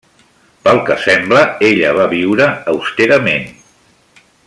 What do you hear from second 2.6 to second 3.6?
austerament.